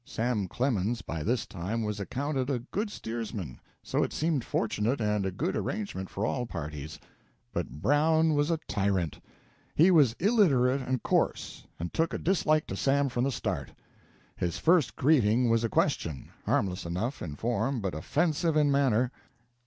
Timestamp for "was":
1.83-1.99, 8.33-8.49, 9.91-10.13, 15.51-15.63